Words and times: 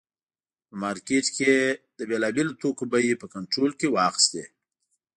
په 0.67 0.73
مارکېټ 0.83 1.25
کې 1.35 1.43
یې 1.53 1.61
د 1.97 1.99
بېلابېلو 2.09 2.57
توکو 2.61 2.83
بیې 2.91 3.13
په 3.21 3.27
کنټرول 3.35 3.71
کې 3.79 3.87
واخیستې. 3.89 4.43